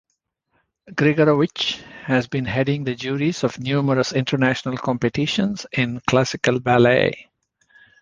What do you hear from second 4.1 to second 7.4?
international competitions in classical ballet.